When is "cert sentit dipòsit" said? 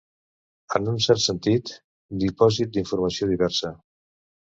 1.09-2.75